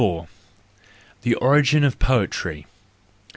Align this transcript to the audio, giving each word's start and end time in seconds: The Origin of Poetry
The 1.21 1.35
Origin 1.35 1.83
of 1.83 1.99
Poetry 1.99 2.65